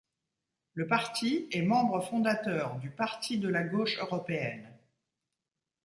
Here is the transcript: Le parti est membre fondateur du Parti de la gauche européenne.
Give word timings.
Le 0.73 0.87
parti 0.87 1.47
est 1.51 1.61
membre 1.61 2.01
fondateur 2.03 2.79
du 2.79 2.89
Parti 2.89 3.37
de 3.37 3.47
la 3.47 3.61
gauche 3.61 3.99
européenne. 3.99 4.67